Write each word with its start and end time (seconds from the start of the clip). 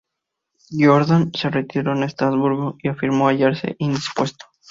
Jourdan 0.71 1.31
se 1.31 1.51
retiró 1.51 1.93
a 1.93 2.05
Estrasburgo, 2.07 2.75
y 2.81 2.87
afirmó 2.87 3.27
hallarse 3.27 3.75
indispuesto. 3.77 4.47